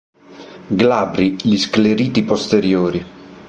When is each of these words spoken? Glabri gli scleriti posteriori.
Glabri 0.71 1.35
gli 1.39 1.55
scleriti 1.59 2.23
posteriori. 2.23 3.05